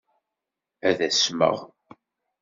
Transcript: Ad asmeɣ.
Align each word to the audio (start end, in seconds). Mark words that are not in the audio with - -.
Ad 0.87 0.99
asmeɣ. 1.07 1.57